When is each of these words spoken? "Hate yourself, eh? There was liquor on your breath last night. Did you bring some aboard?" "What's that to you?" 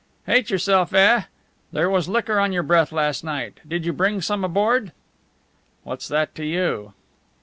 "Hate 0.25 0.49
yourself, 0.49 0.95
eh? 0.95 1.25
There 1.71 1.87
was 1.87 2.09
liquor 2.09 2.39
on 2.39 2.51
your 2.51 2.63
breath 2.63 2.91
last 2.91 3.23
night. 3.23 3.59
Did 3.67 3.85
you 3.85 3.93
bring 3.93 4.19
some 4.19 4.43
aboard?" 4.43 4.93
"What's 5.83 6.07
that 6.07 6.33
to 6.33 6.43
you?" 6.43 6.93